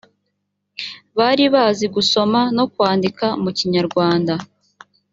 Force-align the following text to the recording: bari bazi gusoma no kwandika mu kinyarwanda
bari 1.17 1.45
bazi 1.53 1.85
gusoma 1.95 2.39
no 2.57 2.65
kwandika 2.73 3.25
mu 3.43 3.49
kinyarwanda 3.57 4.33